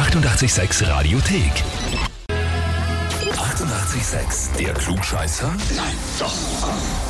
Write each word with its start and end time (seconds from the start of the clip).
886 0.00 0.80
Radiothek. 0.88 2.09
88,6. 3.80 4.56
Der 4.58 4.74
Klugscheißer? 4.74 5.48
Nein, 5.74 5.94
doch. 6.18 6.34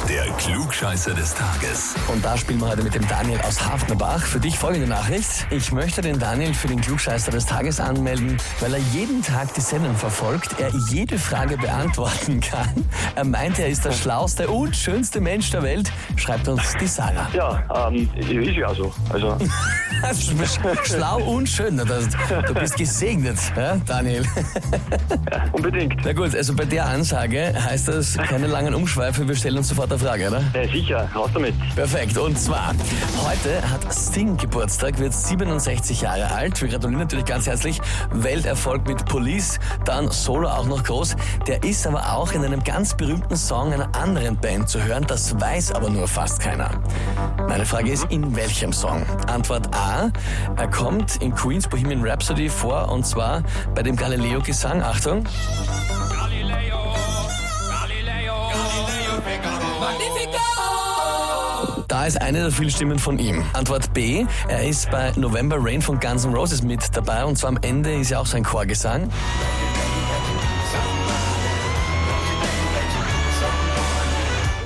Der 0.08 0.24
Klugscheißer 0.34 1.14
des 1.14 1.34
Tages. 1.34 1.94
Und 2.06 2.24
da 2.24 2.36
spielen 2.36 2.60
wir 2.60 2.68
heute 2.68 2.82
mit 2.82 2.94
dem 2.94 3.06
Daniel 3.08 3.40
aus 3.40 3.60
Hafnerbach. 3.64 4.20
Für 4.22 4.38
dich 4.38 4.56
folgende 4.56 4.86
Nachricht. 4.86 5.46
Ich 5.50 5.72
möchte 5.72 6.00
den 6.00 6.20
Daniel 6.20 6.54
für 6.54 6.68
den 6.68 6.80
Klugscheißer 6.80 7.32
des 7.32 7.46
Tages 7.46 7.80
anmelden, 7.80 8.36
weil 8.60 8.74
er 8.74 8.80
jeden 8.92 9.20
Tag 9.20 9.52
die 9.54 9.60
Sendung 9.60 9.96
verfolgt, 9.96 10.60
er 10.60 10.70
jede 10.88 11.18
Frage 11.18 11.56
beantworten 11.58 12.40
kann. 12.40 12.86
Er 13.16 13.24
meint, 13.24 13.58
er 13.58 13.68
ist 13.68 13.84
der 13.84 13.92
schlauste 13.92 14.48
und 14.48 14.76
schönste 14.76 15.20
Mensch 15.20 15.50
der 15.50 15.62
Welt, 15.64 15.90
schreibt 16.16 16.46
uns 16.46 16.62
die 16.80 16.86
Sarah. 16.86 17.28
Ja, 17.32 17.88
ähm, 17.88 18.08
ist 18.16 18.56
ja 18.56 18.72
so. 18.74 18.94
Also, 19.12 19.36
Schlau 20.84 21.18
und 21.24 21.48
schön. 21.48 21.76
Du 21.76 22.54
bist 22.54 22.76
gesegnet, 22.76 23.38
ja, 23.56 23.76
Daniel. 23.86 24.24
unbedingt. 25.52 26.00
Na 26.04 26.12
gut, 26.12 26.34
also 26.34 26.54
bei 26.60 26.66
der 26.66 26.84
Ansage 26.84 27.54
heißt 27.58 27.88
das 27.88 28.18
keine 28.18 28.46
langen 28.46 28.74
Umschweife, 28.74 29.26
wir 29.26 29.34
stellen 29.34 29.56
uns 29.56 29.68
sofort 29.68 29.90
eine 29.90 29.98
Frage, 29.98 30.28
oder? 30.28 30.42
Ja, 30.52 30.68
sicher, 30.68 31.08
raus 31.14 31.30
damit. 31.32 31.54
Perfekt. 31.74 32.18
Und 32.18 32.38
zwar, 32.38 32.74
heute 33.24 33.62
hat 33.70 33.80
Sting 33.90 34.36
Geburtstag, 34.36 34.98
wird 34.98 35.14
67 35.14 36.02
Jahre 36.02 36.30
alt. 36.30 36.60
Wir 36.60 36.68
gratulieren 36.68 37.00
natürlich 37.00 37.24
ganz 37.24 37.46
herzlich. 37.46 37.80
Welterfolg 38.12 38.86
mit 38.86 39.06
Police, 39.06 39.58
dann 39.86 40.10
Solo 40.10 40.50
auch 40.50 40.66
noch 40.66 40.84
groß. 40.84 41.16
Der 41.46 41.64
ist 41.64 41.86
aber 41.86 42.12
auch 42.12 42.32
in 42.32 42.44
einem 42.44 42.62
ganz 42.62 42.94
berühmten 42.94 43.36
Song 43.36 43.72
einer 43.72 43.88
anderen 43.96 44.36
Band 44.36 44.68
zu 44.68 44.84
hören. 44.84 45.06
Das 45.06 45.40
weiß 45.40 45.72
aber 45.72 45.88
nur 45.88 46.08
fast 46.08 46.40
keiner. 46.40 46.72
Meine 47.48 47.64
Frage 47.64 47.90
ist, 47.90 48.04
in 48.10 48.36
welchem 48.36 48.74
Song? 48.74 49.02
Antwort 49.28 49.74
A. 49.74 50.12
Er 50.58 50.68
kommt 50.68 51.22
in 51.22 51.34
Queens 51.34 51.66
Bohemian 51.66 52.06
Rhapsody 52.06 52.50
vor 52.50 52.92
und 52.92 53.06
zwar 53.06 53.44
bei 53.74 53.82
dem 53.82 53.96
Galileo-Gesang. 53.96 54.82
Achtung. 54.82 55.24
Da 61.88 62.06
ist 62.06 62.22
eine 62.22 62.40
der 62.40 62.50
vielen 62.50 62.70
Stimmen 62.70 62.98
von 62.98 63.18
ihm. 63.18 63.44
Antwort 63.52 63.92
B. 63.92 64.24
Er 64.48 64.66
ist 64.66 64.90
bei 64.90 65.12
November 65.16 65.56
Rain 65.58 65.82
von 65.82 65.98
Guns 66.00 66.24
N' 66.24 66.32
Roses 66.32 66.62
mit 66.62 66.96
dabei 66.96 67.24
und 67.24 67.36
zwar 67.36 67.50
am 67.50 67.58
Ende 67.62 67.92
ist 67.92 68.10
ja 68.10 68.20
auch 68.20 68.26
sein 68.26 68.44
Chorgesang. 68.44 69.10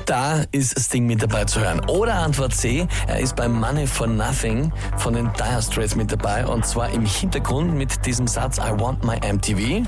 Da 0.07 0.45
ist 0.53 0.79
Sting 0.79 1.07
mit 1.07 1.23
dabei 1.23 1.45
zu 1.45 1.61
hören. 1.61 1.81
Oder 1.89 2.15
Antwort 2.15 2.55
C, 2.55 2.87
er 3.07 3.21
ist 3.21 3.35
bei 3.37 3.49
Money 3.49 3.87
for 3.87 4.07
Nothing 4.07 4.71
von 4.99 5.15
den 5.15 5.33
Dire 5.33 5.63
Straits 5.63 5.97
mit 5.97 6.13
dabei 6.13 6.47
und 6.47 6.67
zwar 6.67 6.91
im 6.91 7.07
Hintergrund 7.07 7.75
mit 7.75 8.05
diesem 8.05 8.27
Satz 8.27 8.59
I 8.59 8.79
want 8.79 9.03
my 9.03 9.17
MTV. 9.17 9.83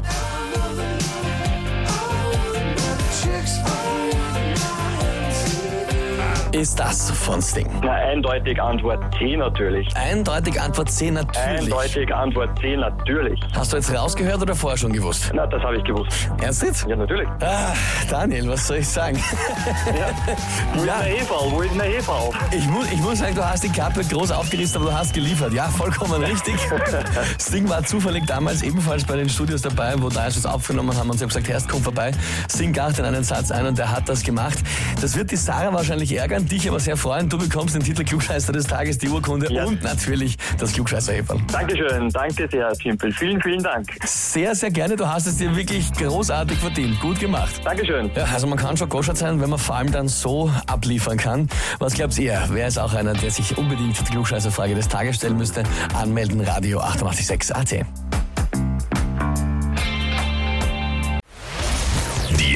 Ist 6.56 6.80
das 6.80 7.10
von 7.10 7.42
Sting? 7.42 7.68
Na, 7.82 7.92
eindeutig 7.92 8.58
Antwort 8.62 9.14
C 9.18 9.36
natürlich. 9.36 9.94
Eindeutig 9.94 10.58
Antwort 10.58 10.90
C 10.90 11.10
natürlich. 11.10 11.38
Eindeutig 11.60 12.14
Antwort 12.14 12.58
C 12.58 12.76
natürlich. 12.78 13.38
Hast 13.54 13.72
du 13.74 13.76
jetzt 13.76 13.94
rausgehört 13.94 14.40
oder 14.40 14.54
vorher 14.54 14.78
schon 14.78 14.90
gewusst? 14.94 15.30
Na, 15.34 15.46
das 15.46 15.62
habe 15.62 15.76
ich 15.76 15.84
gewusst. 15.84 16.30
Ernst 16.40 16.62
jetzt? 16.62 16.86
Ja, 16.88 16.96
natürlich. 16.96 17.28
Ah, 17.42 17.74
Daniel, 18.08 18.48
was 18.48 18.66
soll 18.66 18.78
ich 18.78 18.88
sagen? 18.88 19.22
Wo 20.74 20.84
Ja. 20.84 21.00
ist 21.00 21.04
der 21.04 21.18
Heferl? 21.18 21.50
Wo 21.52 21.60
ist 21.60 21.74
der 21.74 21.84
Heferl? 21.84 22.30
Ich 22.50 22.66
muss, 22.68 22.90
ich 22.90 23.00
muss 23.00 23.18
sagen, 23.18 23.34
du 23.34 23.44
hast 23.44 23.62
die 23.62 23.68
Kappe 23.68 24.02
groß 24.02 24.30
aufgerissen, 24.30 24.80
aber 24.80 24.90
du 24.92 24.96
hast 24.96 25.12
geliefert. 25.12 25.52
Ja, 25.52 25.64
vollkommen 25.68 26.22
richtig. 26.24 26.54
Sting 27.38 27.68
war 27.68 27.84
zufällig 27.84 28.24
damals 28.26 28.62
ebenfalls 28.62 29.04
bei 29.04 29.16
den 29.16 29.28
Studios 29.28 29.60
dabei, 29.60 29.92
wo 29.98 30.08
da 30.08 30.26
es 30.26 30.46
aufgenommen 30.46 30.96
haben 30.96 31.10
und 31.10 31.18
sie 31.18 31.24
haben 31.24 31.28
gesagt, 31.28 31.50
erst 31.50 31.68
komm 31.68 31.82
vorbei, 31.82 32.12
sing 32.48 32.72
gacht 32.72 32.98
in 32.98 33.04
einen 33.04 33.24
Satz 33.24 33.50
ein 33.50 33.66
und 33.66 33.76
der 33.76 33.90
hat 33.94 34.08
das 34.08 34.22
gemacht. 34.22 34.56
Das 35.02 35.16
wird 35.18 35.30
die 35.30 35.36
Sarah 35.36 35.72
wahrscheinlich 35.74 36.16
ärgern, 36.16 36.45
dich 36.46 36.68
aber 36.68 36.80
sehr 36.80 36.96
freuen. 36.96 37.28
Du 37.28 37.38
bekommst 37.38 37.74
den 37.74 37.82
Titel 37.82 38.04
Klugscheißer 38.04 38.52
des 38.52 38.66
Tages, 38.66 38.98
die 38.98 39.08
Urkunde 39.08 39.52
Ja. 39.52 39.64
und 39.64 39.82
natürlich 39.82 40.36
das 40.58 40.72
klugscheißer 40.72 41.12
-Häferl. 41.12 41.40
Dankeschön, 41.52 42.08
danke 42.10 42.48
sehr, 42.50 42.72
Timpel. 42.72 43.12
Vielen, 43.12 43.40
vielen 43.42 43.62
Dank. 43.62 43.86
Sehr, 44.04 44.54
sehr 44.54 44.70
gerne. 44.70 44.96
Du 44.96 45.06
hast 45.08 45.26
es 45.26 45.36
dir 45.38 45.54
wirklich 45.56 45.92
großartig 45.92 46.58
verdient. 46.58 47.00
Gut 47.00 47.18
gemacht. 47.20 47.60
Dankeschön. 47.64 48.10
Ja, 48.14 48.24
also 48.32 48.46
man 48.46 48.58
kann 48.58 48.76
schon 48.76 48.88
goschert 48.88 49.16
sein, 49.16 49.40
wenn 49.40 49.50
man 49.50 49.58
vor 49.58 49.76
allem 49.76 49.90
dann 49.92 50.08
so 50.08 50.50
abliefern 50.66 51.16
kann. 51.16 51.48
Was 51.78 51.94
glaubt 51.94 52.16
ihr? 52.18 52.42
Wer 52.50 52.68
ist 52.68 52.78
auch 52.78 52.94
einer, 52.94 53.12
der 53.14 53.30
sich 53.30 53.56
unbedingt 53.58 53.98
die 54.00 54.04
Klugscheißerfrage 54.04 54.74
des 54.74 54.88
Tages 54.88 55.16
stellen 55.16 55.36
müsste? 55.36 55.62
Anmelden, 55.94 56.40
Radio 56.40 56.80
886 56.80 57.54
AT. 57.54 57.86